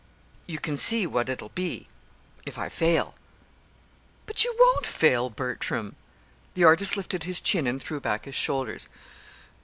You 0.47 0.57
can 0.57 0.77
see 0.77 1.05
what 1.05 1.29
it'll 1.29 1.49
be 1.53 1.87
if 2.43 2.57
I 2.57 2.69
fail." 2.69 3.13
"But 4.25 4.43
you 4.43 4.55
won't 4.57 4.87
fail, 4.87 5.29
Bertram!" 5.29 5.95
The 6.55 6.63
artist 6.63 6.97
lifted 6.97 7.25
his 7.25 7.39
chin 7.39 7.67
and 7.67 7.79
threw 7.79 7.99
back 7.99 8.25
his 8.25 8.33
shoulders. 8.33 8.89